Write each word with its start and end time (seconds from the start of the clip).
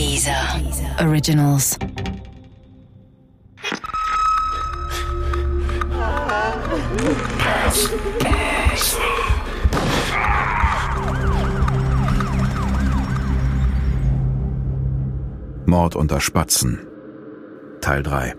Dieser 0.00 0.32
Originals. 0.98 1.78
Mord 15.66 15.96
unter 15.96 16.20
Spatzen. 16.22 16.78
Teil 17.82 18.02
3 18.02 18.36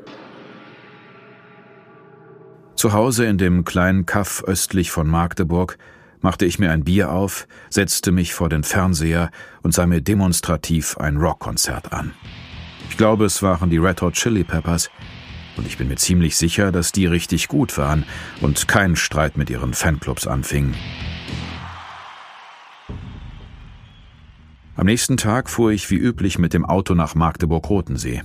Zu 2.74 2.94
Hause 2.94 3.26
in 3.26 3.38
dem 3.38 3.66
kleinen 3.66 4.08
Kaff 4.08 4.44
östlich 4.48 4.90
von 4.90 5.08
Magdeburg 5.08 5.78
machte 6.22 6.46
ich 6.46 6.60
mir 6.60 6.72
ein 6.72 6.84
Bier 6.84 7.12
auf, 7.12 7.48
setzte 7.70 8.12
mich 8.12 8.34
vor 8.34 8.50
den 8.50 8.64
Fernseher 8.64 9.32
und 9.62 9.74
sah 9.74 9.86
mir 9.86 10.02
demonstrativ 10.02 10.98
ein 10.98 11.18
Rockkonzert 11.18 11.92
an. 11.94 12.14
Ich 12.90 12.98
glaube, 12.98 13.26
es 13.26 13.42
waren 13.42 13.70
die 13.70 13.78
Red 13.78 14.02
Hot 14.02 14.14
Chili 14.14 14.44
Peppers, 14.44 14.90
und 15.58 15.68
ich 15.68 15.78
bin 15.78 15.90
mir 15.90 15.98
ziemlich 15.98 16.38
sicher, 16.38 16.72
dass 16.72 16.92
die 16.92 17.06
richtig 17.06 17.48
gut 17.48 17.78
waren 17.78 18.06
und 18.42 18.68
kein 18.68 18.96
Streit 18.96 19.38
mit 19.38 19.50
ihren 19.50 19.74
Fanclubs 19.74 20.28
anfing. 20.28 20.74
Am 24.76 24.86
nächsten 24.86 25.18
Tag 25.18 25.50
fuhr 25.50 25.72
ich 25.72 25.92
wie 25.92 25.98
üblich 25.98 26.40
mit 26.40 26.54
dem 26.54 26.66
Auto 26.66 26.96
nach 26.96 27.14
Magdeburg-Rotensee. 27.14 28.24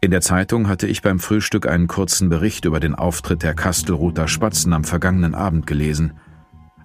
In 0.00 0.10
der 0.10 0.20
Zeitung 0.20 0.68
hatte 0.68 0.86
ich 0.86 1.02
beim 1.02 1.18
Frühstück 1.18 1.66
einen 1.66 1.86
kurzen 1.86 2.28
Bericht 2.28 2.64
über 2.64 2.80
den 2.80 2.94
Auftritt 2.94 3.42
der 3.42 3.54
Kastelruther 3.54 4.26
Spatzen 4.26 4.72
am 4.72 4.84
vergangenen 4.84 5.34
Abend 5.34 5.66
gelesen. 5.66 6.14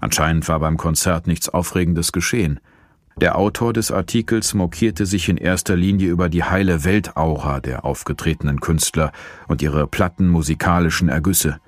Anscheinend 0.01 0.47
war 0.47 0.59
beim 0.59 0.77
Konzert 0.77 1.27
nichts 1.27 1.49
Aufregendes 1.49 2.11
geschehen. 2.11 2.59
Der 3.19 3.37
Autor 3.37 3.73
des 3.73 3.91
Artikels 3.91 4.53
mokierte 4.53 5.05
sich 5.05 5.27
in 5.27 5.35
erster 5.35 5.75
Linie 5.75 6.09
über 6.09 6.29
die 6.29 6.43
heile 6.43 6.85
Weltaura 6.85 7.59
der 7.59 7.83
aufgetretenen 7.83 8.61
Künstler 8.61 9.11
und 9.47 9.61
ihre 9.61 9.87
platten 9.87 10.29
musikalischen 10.29 11.09
Ergüsse. 11.09 11.59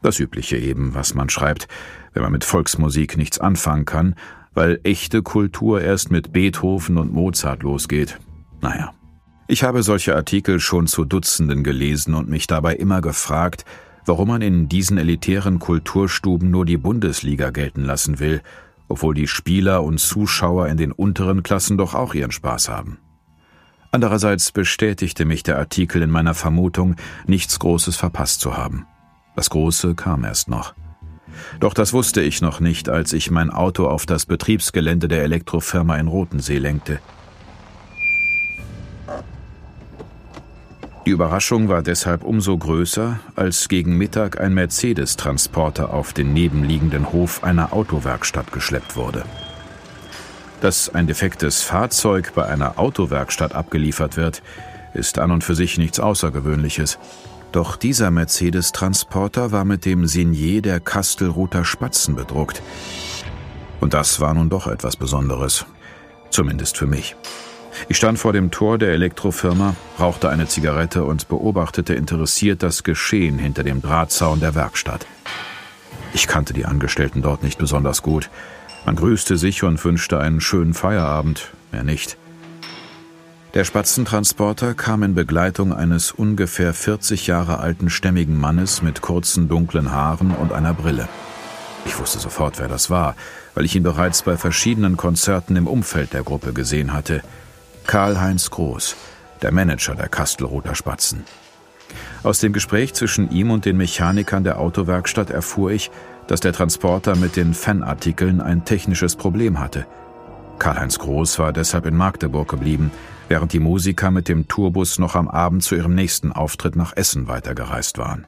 Das 0.00 0.18
Übliche 0.18 0.56
eben, 0.56 0.94
was 0.94 1.14
man 1.14 1.28
schreibt, 1.28 1.68
wenn 2.14 2.22
man 2.22 2.32
mit 2.32 2.44
Volksmusik 2.44 3.18
nichts 3.18 3.38
anfangen 3.38 3.84
kann, 3.84 4.14
weil 4.54 4.80
echte 4.82 5.22
Kultur 5.22 5.82
erst 5.82 6.10
mit 6.10 6.32
Beethoven 6.32 6.96
und 6.96 7.12
Mozart 7.12 7.62
losgeht. 7.62 8.18
Naja. 8.62 8.92
Ich 9.46 9.62
habe 9.62 9.82
solche 9.82 10.16
Artikel 10.16 10.58
schon 10.58 10.86
zu 10.86 11.04
Dutzenden 11.04 11.64
gelesen 11.64 12.14
und 12.14 12.30
mich 12.30 12.46
dabei 12.46 12.76
immer 12.76 13.02
gefragt, 13.02 13.66
warum 14.06 14.28
man 14.28 14.42
in 14.42 14.68
diesen 14.68 14.98
elitären 14.98 15.58
Kulturstuben 15.58 16.50
nur 16.50 16.64
die 16.64 16.76
Bundesliga 16.76 17.50
gelten 17.50 17.84
lassen 17.84 18.18
will, 18.18 18.42
obwohl 18.88 19.14
die 19.14 19.26
Spieler 19.26 19.82
und 19.82 19.98
Zuschauer 19.98 20.68
in 20.68 20.76
den 20.76 20.92
unteren 20.92 21.42
Klassen 21.42 21.78
doch 21.78 21.94
auch 21.94 22.14
ihren 22.14 22.32
Spaß 22.32 22.68
haben. 22.68 22.98
Andererseits 23.90 24.50
bestätigte 24.50 25.24
mich 25.24 25.42
der 25.44 25.58
Artikel 25.58 26.02
in 26.02 26.10
meiner 26.10 26.34
Vermutung, 26.34 26.96
nichts 27.26 27.58
Großes 27.58 27.96
verpasst 27.96 28.40
zu 28.40 28.56
haben. 28.56 28.86
Das 29.36 29.50
Große 29.50 29.94
kam 29.94 30.24
erst 30.24 30.48
noch. 30.48 30.74
Doch 31.60 31.74
das 31.74 31.92
wusste 31.92 32.20
ich 32.20 32.40
noch 32.40 32.60
nicht, 32.60 32.88
als 32.88 33.12
ich 33.12 33.30
mein 33.30 33.50
Auto 33.50 33.86
auf 33.86 34.06
das 34.06 34.26
Betriebsgelände 34.26 35.08
der 35.08 35.22
Elektrofirma 35.22 35.96
in 35.96 36.08
Rotensee 36.08 36.58
lenkte. 36.58 37.00
Die 41.06 41.10
Überraschung 41.10 41.68
war 41.68 41.82
deshalb 41.82 42.24
umso 42.24 42.56
größer, 42.56 43.20
als 43.36 43.68
gegen 43.68 43.98
Mittag 43.98 44.40
ein 44.40 44.54
Mercedes-Transporter 44.54 45.92
auf 45.92 46.14
den 46.14 46.32
nebenliegenden 46.32 47.12
Hof 47.12 47.44
einer 47.44 47.74
Autowerkstatt 47.74 48.52
geschleppt 48.52 48.96
wurde. 48.96 49.24
Dass 50.62 50.88
ein 50.88 51.06
defektes 51.06 51.62
Fahrzeug 51.62 52.32
bei 52.34 52.46
einer 52.46 52.78
Autowerkstatt 52.78 53.54
abgeliefert 53.54 54.16
wird, 54.16 54.42
ist 54.94 55.18
an 55.18 55.30
und 55.30 55.44
für 55.44 55.54
sich 55.54 55.76
nichts 55.76 56.00
Außergewöhnliches. 56.00 56.98
Doch 57.52 57.76
dieser 57.76 58.10
Mercedes-Transporter 58.10 59.52
war 59.52 59.66
mit 59.66 59.84
dem 59.84 60.06
Signet 60.06 60.64
der 60.64 60.80
Kastelruther 60.80 61.66
Spatzen 61.66 62.16
bedruckt. 62.16 62.62
Und 63.80 63.92
das 63.92 64.20
war 64.20 64.32
nun 64.32 64.48
doch 64.48 64.66
etwas 64.68 64.96
Besonderes. 64.96 65.66
Zumindest 66.30 66.78
für 66.78 66.86
mich. 66.86 67.14
Ich 67.88 67.96
stand 67.96 68.18
vor 68.18 68.32
dem 68.32 68.50
Tor 68.50 68.78
der 68.78 68.92
Elektrofirma, 68.92 69.74
rauchte 69.98 70.28
eine 70.28 70.46
Zigarette 70.46 71.04
und 71.04 71.28
beobachtete 71.28 71.94
interessiert 71.94 72.62
das 72.62 72.82
Geschehen 72.82 73.38
hinter 73.38 73.62
dem 73.64 73.82
Drahtzaun 73.82 74.40
der 74.40 74.54
Werkstatt. 74.54 75.06
Ich 76.12 76.26
kannte 76.26 76.52
die 76.52 76.64
Angestellten 76.64 77.22
dort 77.22 77.42
nicht 77.42 77.58
besonders 77.58 78.02
gut. 78.02 78.30
Man 78.86 78.96
grüßte 78.96 79.36
sich 79.36 79.64
und 79.64 79.84
wünschte 79.84 80.18
einen 80.20 80.40
schönen 80.40 80.74
Feierabend, 80.74 81.50
mehr 81.72 81.82
nicht. 81.82 82.16
Der 83.54 83.64
Spatzentransporter 83.64 84.74
kam 84.74 85.02
in 85.02 85.14
Begleitung 85.14 85.72
eines 85.72 86.10
ungefähr 86.10 86.74
40 86.74 87.26
Jahre 87.26 87.58
alten 87.58 87.88
stämmigen 87.88 88.38
Mannes 88.38 88.82
mit 88.82 89.00
kurzen 89.00 89.48
dunklen 89.48 89.92
Haaren 89.92 90.32
und 90.32 90.52
einer 90.52 90.74
Brille. 90.74 91.08
Ich 91.86 91.98
wusste 91.98 92.18
sofort, 92.18 92.58
wer 92.58 92.68
das 92.68 92.90
war, 92.90 93.14
weil 93.54 93.64
ich 93.64 93.76
ihn 93.76 93.82
bereits 93.82 94.22
bei 94.22 94.36
verschiedenen 94.36 94.96
Konzerten 94.96 95.54
im 95.56 95.66
Umfeld 95.66 96.12
der 96.12 96.22
Gruppe 96.22 96.52
gesehen 96.52 96.92
hatte– 96.92 97.22
Karl-Heinz 97.86 98.50
Groß, 98.50 98.96
der 99.42 99.52
Manager 99.52 99.94
der 99.94 100.08
Kastelruther 100.08 100.74
Spatzen. 100.74 101.24
Aus 102.22 102.40
dem 102.40 102.52
Gespräch 102.52 102.94
zwischen 102.94 103.30
ihm 103.30 103.50
und 103.50 103.66
den 103.66 103.76
Mechanikern 103.76 104.42
der 104.42 104.58
Autowerkstatt 104.58 105.30
erfuhr 105.30 105.70
ich, 105.70 105.90
dass 106.26 106.40
der 106.40 106.54
Transporter 106.54 107.14
mit 107.14 107.36
den 107.36 107.52
Fanartikeln 107.52 108.40
ein 108.40 108.64
technisches 108.64 109.16
Problem 109.16 109.60
hatte. 109.60 109.86
Karl-Heinz 110.58 110.98
Groß 110.98 111.38
war 111.38 111.52
deshalb 111.52 111.84
in 111.86 111.96
Magdeburg 111.96 112.48
geblieben, 112.48 112.90
während 113.28 113.52
die 113.52 113.60
Musiker 113.60 114.10
mit 114.10 114.28
dem 114.28 114.48
Tourbus 114.48 114.98
noch 114.98 115.14
am 115.14 115.28
Abend 115.28 115.62
zu 115.62 115.74
ihrem 115.74 115.94
nächsten 115.94 116.32
Auftritt 116.32 116.76
nach 116.76 116.96
Essen 116.96 117.28
weitergereist 117.28 117.98
waren. 117.98 118.26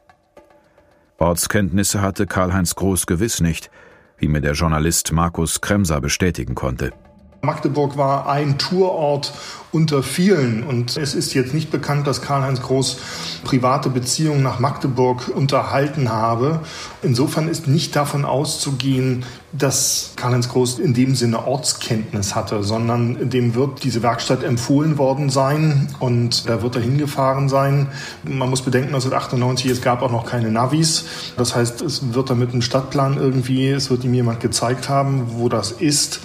Ortskenntnisse 1.18 2.02
hatte 2.02 2.26
Karl-Heinz 2.26 2.74
Groß 2.74 3.06
gewiss 3.06 3.40
nicht, 3.40 3.70
wie 4.18 4.28
mir 4.28 4.42
der 4.42 4.52
Journalist 4.52 5.12
Markus 5.12 5.62
Kremser 5.62 6.00
bestätigen 6.02 6.54
konnte. 6.54 6.92
Magdeburg 7.46 7.96
war 7.96 8.28
ein 8.28 8.58
Tourort 8.58 9.32
unter 9.72 10.02
vielen 10.02 10.62
und 10.62 10.96
es 10.96 11.14
ist 11.14 11.34
jetzt 11.34 11.52
nicht 11.52 11.70
bekannt, 11.70 12.06
dass 12.06 12.22
Karl-Heinz 12.22 12.62
Groß 12.62 12.98
private 13.44 13.90
Beziehungen 13.90 14.42
nach 14.42 14.58
Magdeburg 14.58 15.28
unterhalten 15.28 16.10
habe. 16.10 16.60
Insofern 17.02 17.46
ist 17.48 17.68
nicht 17.68 17.94
davon 17.94 18.24
auszugehen, 18.24 19.24
dass 19.52 20.12
Karl-Heinz 20.16 20.48
Groß 20.48 20.78
in 20.78 20.94
dem 20.94 21.14
Sinne 21.14 21.46
Ortskenntnis 21.46 22.34
hatte, 22.34 22.62
sondern 22.62 23.28
dem 23.28 23.54
wird 23.54 23.84
diese 23.84 24.02
Werkstatt 24.02 24.42
empfohlen 24.44 24.96
worden 24.96 25.28
sein 25.28 25.88
und 25.98 26.48
da 26.48 26.62
wird 26.62 26.76
er 26.76 26.82
hingefahren 26.82 27.50
sein. 27.50 27.88
Man 28.24 28.48
muss 28.48 28.62
bedenken, 28.62 28.94
1998, 28.94 29.70
es 29.70 29.82
gab 29.82 30.00
auch 30.00 30.10
noch 30.10 30.24
keine 30.24 30.50
Navis. 30.50 31.04
Das 31.36 31.54
heißt, 31.54 31.82
es 31.82 32.14
wird 32.14 32.30
da 32.30 32.34
mit 32.34 32.52
einem 32.52 32.62
Stadtplan 32.62 33.18
irgendwie, 33.18 33.68
es 33.68 33.90
wird 33.90 34.04
ihm 34.04 34.14
jemand 34.14 34.40
gezeigt 34.40 34.88
haben, 34.88 35.26
wo 35.32 35.50
das 35.50 35.70
ist. 35.70 36.20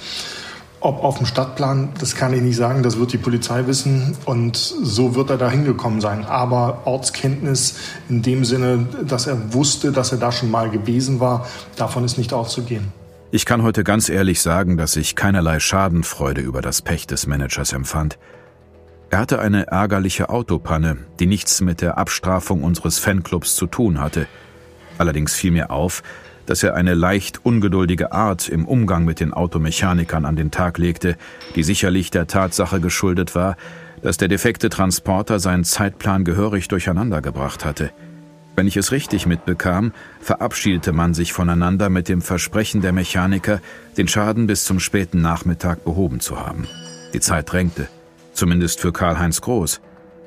Ob 0.84 1.04
auf 1.04 1.20
dem 1.20 1.28
Stadtplan, 1.28 1.90
das 2.00 2.16
kann 2.16 2.34
ich 2.34 2.42
nicht 2.42 2.56
sagen, 2.56 2.82
das 2.82 2.98
wird 2.98 3.14
die 3.14 3.20
Polizei 3.20 3.68
wissen 3.68 4.18
und 4.26 4.58
so 4.58 5.14
wird 5.14 5.30
er 5.30 5.38
da 5.38 5.48
hingekommen 5.48 6.02
sein. 6.02 6.26
Aber 6.26 6.82
Ortskenntnis 6.86 7.76
in 8.10 8.24
dem 8.24 8.44
Sinne, 8.44 8.88
dass 9.08 9.28
er 9.28 9.54
wusste, 9.54 9.92
dass 9.92 10.12
er 10.12 10.18
da 10.18 10.32
schon 10.32 10.50
mal 10.50 10.72
gewesen 10.72 11.20
war, 11.20 11.46
davon 11.76 12.04
ist 12.04 12.18
nicht 12.18 12.34
auszugehen. 12.34 12.92
Ich 13.30 13.46
kann 13.46 13.62
heute 13.62 13.84
ganz 13.84 14.10
ehrlich 14.10 14.42
sagen, 14.42 14.76
dass 14.76 14.96
ich 14.96 15.16
keinerlei 15.16 15.60
Schadenfreude 15.60 16.42
über 16.42 16.64
das 16.64 16.82
Pech 16.82 17.06
des 17.06 17.28
Managers 17.28 17.74
empfand. 17.74 18.18
Er 19.12 19.20
hatte 19.20 19.40
eine 19.40 19.68
ärgerliche 19.68 20.30
Autopanne, 20.30 20.98
die 21.20 21.28
nichts 21.28 21.62
mit 21.62 21.82
der 21.82 22.00
Abstrafung 22.00 22.64
unseres 22.64 22.98
Fanclubs 22.98 23.56
zu 23.56 23.68
tun 23.68 24.00
hatte. 24.00 24.26
Allerdings 24.98 25.36
fiel 25.36 25.52
mir 25.52 25.70
auf, 25.70 26.02
dass 26.52 26.64
er 26.64 26.76
eine 26.76 26.96
leicht 26.96 27.46
ungeduldige 27.46 28.12
Art 28.12 28.50
im 28.50 28.66
Umgang 28.66 29.06
mit 29.06 29.22
den 29.22 29.32
Automechanikern 29.32 30.26
an 30.26 30.36
den 30.36 30.52
Tag 30.52 30.80
legte, 30.80 31.16
die 31.56 31.64
sicherlich 31.64 32.12
der 32.12 32.28
Tatsache 32.28 32.82
geschuldet 32.82 33.36
war, 33.36 33.56
dass 34.02 34.18
der 34.18 34.28
defekte 34.28 34.68
Transporter 34.68 35.40
seinen 35.40 35.64
Zeitplan 35.64 36.26
gehörig 36.26 36.68
durcheinander 36.68 37.22
gebracht 37.22 37.64
hatte. 37.64 37.92
Wenn 38.58 38.68
ich 38.68 38.76
es 38.76 38.92
richtig 38.92 39.26
mitbekam, 39.26 39.94
verabschiedete 40.20 40.92
man 40.92 41.14
sich 41.14 41.32
voneinander 41.32 41.90
mit 41.90 42.10
dem 42.10 42.22
Versprechen 42.22 42.82
der 42.82 42.92
Mechaniker, 42.92 43.62
den 43.98 44.10
Schaden 44.10 44.46
bis 44.46 44.66
zum 44.66 44.82
späten 44.82 45.22
Nachmittag 45.22 45.86
behoben 45.86 46.20
zu 46.20 46.38
haben. 46.38 46.68
Die 47.14 47.22
Zeit 47.22 47.50
drängte, 47.50 47.88
zumindest 48.34 48.82
für 48.82 48.92
Karl-Heinz 48.92 49.40
Groß. 49.40 49.80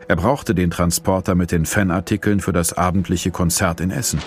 Er 0.08 0.16
brauchte 0.16 0.54
den 0.54 0.70
Transporter 0.70 1.34
mit 1.34 1.52
den 1.52 1.66
Fanartikeln 1.66 2.40
für 2.40 2.54
das 2.54 2.72
abendliche 2.72 3.30
Konzert 3.30 3.82
in 3.82 3.90
Essen. 3.90 4.20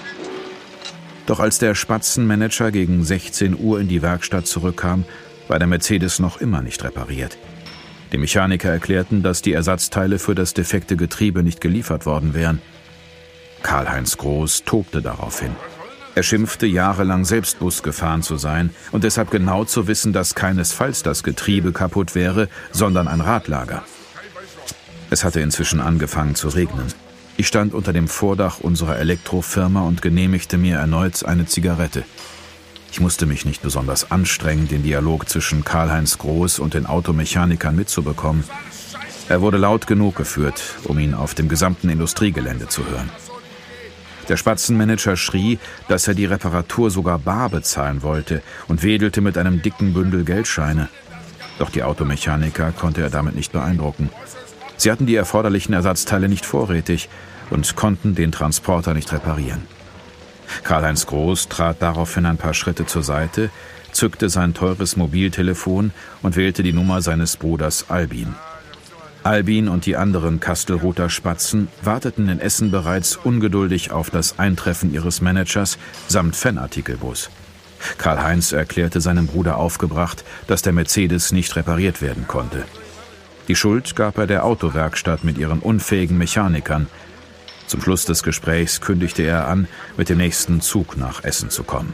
Doch 1.28 1.42
als 1.42 1.60
der 1.60 1.76
Spatzenmanager 1.76 2.72
gegen 2.72 3.04
16 3.04 3.60
Uhr 3.60 3.82
in 3.82 3.90
die 3.90 4.02
Werkstatt 4.02 4.48
zurückkam, 4.48 5.04
war 5.50 5.60
der 5.60 5.68
Mercedes 5.68 6.20
noch 6.20 6.40
immer 6.40 6.62
nicht 6.62 6.84
repariert. 6.84 7.38
Die 8.14 8.18
Mechaniker 8.18 8.70
erklärten, 8.70 9.24
dass 9.24 9.42
die 9.42 9.52
Ersatzteile 9.52 10.20
für 10.20 10.36
das 10.36 10.54
defekte 10.54 10.96
Getriebe 10.96 11.44
nicht 11.44 11.60
geliefert 11.60 12.06
worden 12.06 12.34
wären. 12.34 12.62
Karl-Heinz 13.62 14.18
Groß 14.18 14.64
tobte 14.64 15.02
daraufhin. 15.02 15.54
Er 16.16 16.24
schimpfte, 16.24 16.66
jahrelang 16.66 17.26
selbst 17.26 17.60
Bus 17.60 17.84
gefahren 17.84 18.24
zu 18.24 18.38
sein 18.38 18.70
und 18.94 19.04
deshalb 19.04 19.30
genau 19.30 19.66
zu 19.66 19.88
wissen, 19.88 20.14
dass 20.14 20.34
keinesfalls 20.34 21.04
das 21.04 21.24
Getriebe 21.24 21.74
kaputt 21.74 22.16
wäre, 22.16 22.48
sondern 22.72 23.10
ein 23.10 23.22
Radlager. 23.22 23.84
Es 25.10 25.26
hatte 25.26 25.42
inzwischen 25.42 25.82
angefangen 25.82 26.36
zu 26.36 26.48
regnen. 26.48 26.94
Ich 27.40 27.46
stand 27.46 27.76
unter 27.76 27.94
dem 27.94 28.08
Vordach 28.08 28.60
unserer 28.60 28.98
Elektrofirma 28.98 29.82
und 29.82 30.02
genehmigte 30.02 30.58
mir 30.58 30.78
erneut 30.78 31.24
eine 31.24 31.46
Zigarette. 31.46 32.04
Ich 32.92 33.00
musste 33.00 33.28
mich 33.28 33.46
nicht 33.46 33.62
besonders 33.62 34.10
anstrengen, 34.10 34.68
den 34.68 34.82
Dialog 34.82 35.30
zwischen 35.30 35.64
Karl-Heinz 35.64 36.18
Groß 36.18 36.58
und 36.58 36.74
den 36.74 36.88
Automechanikern 36.88 37.76
mitzubekommen. 37.76 38.44
Er 39.30 39.42
wurde 39.42 39.58
laut 39.58 39.86
genug 39.86 40.16
geführt, 40.16 40.64
um 40.86 40.98
ihn 40.98 41.14
auf 41.14 41.36
dem 41.36 41.48
gesamten 41.48 41.90
Industriegelände 41.90 42.70
zu 42.70 42.88
hören. 42.88 43.12
Der 44.30 44.38
Spatzenmanager 44.38 45.16
schrie, 45.16 45.60
dass 45.88 46.08
er 46.08 46.16
die 46.16 46.26
Reparatur 46.26 46.90
sogar 46.90 47.20
bar 47.20 47.50
bezahlen 47.50 48.02
wollte 48.02 48.42
und 48.68 48.82
wedelte 48.82 49.22
mit 49.22 49.38
einem 49.38 49.62
dicken 49.62 49.94
Bündel 49.94 50.26
Geldscheine. 50.26 50.90
Doch 51.60 51.70
die 51.70 51.84
Automechaniker 51.84 52.72
konnte 52.72 53.02
er 53.02 53.12
damit 53.12 53.36
nicht 53.36 53.52
beeindrucken. 53.52 54.10
Sie 54.78 54.92
hatten 54.92 55.08
die 55.08 55.16
erforderlichen 55.16 55.74
Ersatzteile 55.74 56.30
nicht 56.30 56.46
vorrätig 56.46 57.10
und 57.50 57.76
konnten 57.76 58.16
den 58.16 58.32
Transporter 58.32 58.94
nicht 58.94 59.12
reparieren. 59.12 59.64
Karl-Heinz 60.64 61.08
Groß 61.08 61.50
trat 61.50 61.78
daraufhin 61.82 62.26
ein 62.26 62.38
paar 62.38 62.54
Schritte 62.54 62.86
zur 62.86 63.04
Seite, 63.04 63.50
zückte 63.92 64.30
sein 64.30 64.54
teures 64.54 64.96
Mobiltelefon 64.96 65.92
und 66.22 66.36
wählte 66.36 66.64
die 66.64 66.74
Nummer 66.74 67.02
seines 67.02 67.38
Bruders 67.38 67.90
Albin. 67.90 68.36
Albin 69.24 69.68
und 69.68 69.86
die 69.86 69.98
anderen 69.98 70.40
Kastelruther 70.40 71.10
Spatzen 71.10 71.68
warteten 71.82 72.30
in 72.30 72.40
Essen 72.40 72.72
bereits 72.72 73.18
ungeduldig 73.18 73.92
auf 73.92 74.10
das 74.10 74.40
Eintreffen 74.40 74.94
ihres 74.94 75.20
Managers 75.20 75.78
samt 76.08 76.36
Fanartikelbus. 76.36 77.30
Karl-Heinz 77.98 78.54
erklärte 78.54 79.02
seinem 79.02 79.28
Bruder 79.28 79.58
aufgebracht, 79.58 80.24
dass 80.48 80.62
der 80.62 80.74
Mercedes 80.74 81.32
nicht 81.32 81.56
repariert 81.56 82.02
werden 82.02 82.26
konnte. 82.28 82.64
Die 83.48 83.56
Schuld 83.56 83.96
gab 83.96 84.18
er 84.18 84.28
der 84.28 84.44
Autowerkstatt 84.44 85.24
mit 85.24 85.38
ihren 85.38 85.60
unfähigen 85.60 86.18
Mechanikern, 86.18 86.88
zum 87.68 87.82
Schluss 87.82 88.06
des 88.06 88.24
Gesprächs 88.24 88.80
kündigte 88.80 89.24
er 89.24 89.50
an, 89.50 89.68
mit 89.98 90.08
dem 90.08 90.18
nächsten 90.18 90.62
Zug 90.62 90.96
nach 90.96 91.26
Essen 91.26 91.50
zu 91.50 91.64
kommen. 91.64 91.94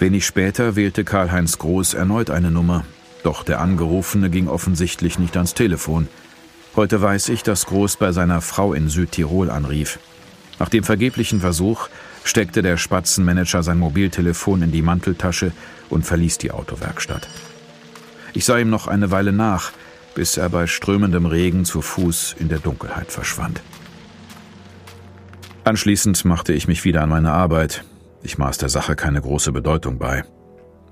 Wenig 0.00 0.26
später 0.26 0.74
wählte 0.74 1.04
Karl-Heinz 1.04 1.58
Groß 1.58 1.94
erneut 1.94 2.28
eine 2.28 2.50
Nummer, 2.50 2.84
doch 3.22 3.44
der 3.44 3.60
Angerufene 3.60 4.30
ging 4.30 4.48
offensichtlich 4.48 5.20
nicht 5.20 5.36
ans 5.36 5.54
Telefon. 5.54 6.08
Heute 6.74 7.00
weiß 7.00 7.28
ich, 7.28 7.44
dass 7.44 7.66
Groß 7.66 7.96
bei 7.96 8.10
seiner 8.10 8.40
Frau 8.40 8.72
in 8.74 8.88
Südtirol 8.88 9.48
anrief. 9.48 10.00
Nach 10.58 10.68
dem 10.68 10.82
vergeblichen 10.82 11.40
Versuch 11.40 11.88
steckte 12.24 12.62
der 12.62 12.78
Spatzenmanager 12.78 13.62
sein 13.62 13.78
Mobiltelefon 13.78 14.62
in 14.62 14.72
die 14.72 14.82
Manteltasche 14.82 15.52
und 15.88 16.04
verließ 16.04 16.38
die 16.38 16.50
Autowerkstatt. 16.50 17.28
Ich 18.32 18.44
sah 18.44 18.58
ihm 18.58 18.70
noch 18.70 18.88
eine 18.88 19.12
Weile 19.12 19.32
nach, 19.32 19.70
bis 20.14 20.36
er 20.36 20.48
bei 20.48 20.66
strömendem 20.66 21.26
Regen 21.26 21.64
zu 21.64 21.82
Fuß 21.82 22.36
in 22.38 22.48
der 22.48 22.58
Dunkelheit 22.58 23.10
verschwand. 23.10 23.62
Anschließend 25.64 26.24
machte 26.24 26.52
ich 26.52 26.66
mich 26.66 26.84
wieder 26.84 27.02
an 27.02 27.08
meine 27.08 27.32
Arbeit. 27.32 27.84
Ich 28.22 28.38
maß 28.38 28.58
der 28.58 28.68
Sache 28.68 28.96
keine 28.96 29.20
große 29.20 29.52
Bedeutung 29.52 29.98
bei. 29.98 30.24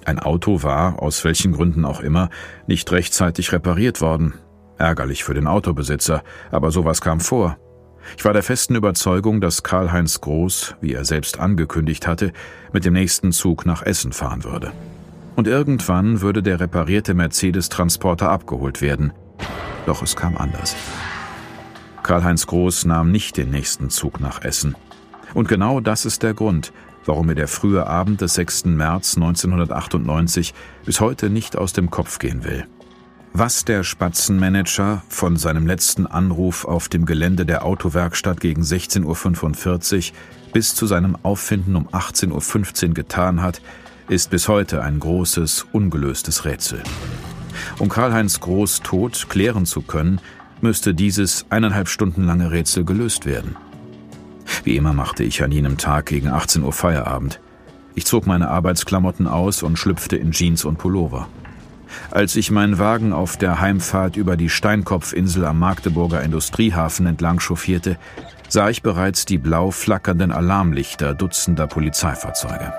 Ein 0.05 0.19
Auto 0.19 0.63
war, 0.63 1.03
aus 1.03 1.25
welchen 1.25 1.53
Gründen 1.53 1.85
auch 1.85 2.01
immer, 2.01 2.31
nicht 2.67 2.91
rechtzeitig 2.93 3.53
repariert 3.53 4.01
worden. 4.01 4.35
Ärgerlich 4.79 5.25
für 5.25 5.35
den 5.35 5.47
Autobesitzer, 5.47 6.23
aber 6.51 6.71
sowas 6.71 7.01
kam 7.01 7.21
vor. 7.21 7.59
Ich 8.17 8.25
war 8.25 8.33
der 8.33 8.43
festen 8.43 8.75
Überzeugung, 8.75 9.41
dass 9.41 9.63
Karl-Heinz 9.63 10.21
Groß, 10.21 10.77
wie 10.81 10.95
er 10.95 11.05
selbst 11.05 11.39
angekündigt 11.39 12.07
hatte, 12.07 12.33
mit 12.73 12.85
dem 12.85 12.95
nächsten 12.95 13.33
Zug 13.33 13.67
nach 13.67 13.83
Essen 13.83 14.13
fahren 14.13 14.45
würde. 14.45 14.73
Und 15.37 15.47
irgendwann 15.47 16.21
würde 16.21 16.43
der 16.43 16.61
reparierte 16.61 17.15
Mercedes-Transporter 17.15 18.31
abgeholt 18.31 18.81
werden. 18.81 19.13
Doch 19.87 20.03
es 20.03 20.17
kam 20.17 20.37
anders. 20.37 20.77
Karl-Heinz 22.03 22.47
Groß 22.47 22.87
nahm 22.87 23.11
nicht 23.11 23.37
den 23.37 23.51
nächsten 23.51 23.91
Zug 23.91 24.21
nach 24.21 24.43
Essen. 24.43 24.75
Und 25.35 25.49
genau 25.49 25.81
das 25.81 26.05
ist 26.05 26.23
der 26.23 26.35
Grund, 26.35 26.73
warum 27.07 27.27
mir 27.27 27.35
der 27.35 27.49
frühe 27.49 27.87
Abend 27.87 28.21
des 28.21 28.35
6. 28.35 28.67
März 28.67 29.17
1998 29.17 30.55
bis 30.85 31.01
heute 31.01 31.31
nicht 31.31 31.57
aus 31.57 31.73
dem 31.73 31.91
Kopf 31.91 32.19
gehen 32.19 32.45
will. 32.45 32.67
Was 33.33 33.65
der 33.65 33.85
Spatzenmanager 33.85 35.05
von 35.09 35.37
seinem 35.37 35.67
letzten 35.67 36.07
Anruf 36.07 36.65
auf 36.65 36.89
dem 36.89 37.07
Gelände 37.07 37.47
der 37.47 37.65
Autowerkstatt 37.65 38.41
gegen 38.41 38.63
16.45 38.63 40.11
Uhr 40.11 40.17
bis 40.53 40.75
zu 40.75 40.87
seinem 40.87 41.17
Auffinden 41.23 41.77
um 41.77 41.89
18.15 41.89 42.89
Uhr 42.89 42.95
getan 42.95 43.41
hat, 43.41 43.63
ist 44.11 44.31
bis 44.31 44.49
heute 44.49 44.83
ein 44.83 44.99
großes, 44.99 45.67
ungelöstes 45.71 46.45
Rätsel. 46.45 46.83
Um 47.79 47.89
Karl-Heinz 47.89 48.41
Groß 48.41 48.81
Tod 48.81 49.27
klären 49.29 49.67
zu 49.67 49.83
können, 49.83 50.21
müsste 50.61 50.95
dieses 50.95 51.47
eineinhalb 51.49 51.89
Stunden 51.89 52.25
lange 52.25 52.51
Rätsel 52.51 52.85
gelöst 52.85 53.25
werden. 53.25 53.55
Wie 54.65 54.75
immer 54.75 54.93
machte 54.93 55.23
ich 55.23 55.45
an 55.45 55.53
jenem 55.53 55.79
Tag 55.79 56.07
gegen 56.07 56.27
18 56.27 56.65
Uhr 56.65 56.73
Feierabend. 56.73 57.39
Ich 57.95 58.05
zog 58.05 58.27
meine 58.27 58.49
Arbeitsklamotten 58.49 59.29
aus 59.29 59.63
und 59.63 59.79
schlüpfte 59.79 60.17
in 60.17 60.33
Jeans 60.33 60.65
und 60.65 60.77
Pullover. 60.77 61.29
Als 62.11 62.35
ich 62.35 62.51
meinen 62.51 62.81
Wagen 62.81 63.13
auf 63.13 63.37
der 63.37 63.61
Heimfahrt 63.61 64.17
über 64.17 64.37
die 64.37 64.49
Steinkopfinsel 64.49 65.45
am 65.45 65.61
Magdeburger 65.61 66.21
Industriehafen 66.21 67.07
entlang 67.07 67.39
chauffierte, 67.39 67.97
sah 68.49 68.71
ich 68.71 68.83
bereits 68.83 69.25
die 69.25 69.39
blau 69.39 69.71
flackernden 69.71 70.33
Alarmlichter 70.33 71.15
dutzender 71.15 71.69
Polizeifahrzeuge. 71.69 72.73